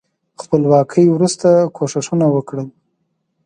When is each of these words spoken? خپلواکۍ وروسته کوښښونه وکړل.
خپلواکۍ 0.41 1.05
وروسته 1.11 1.49
کوښښونه 1.75 2.27
وکړل. 2.31 2.67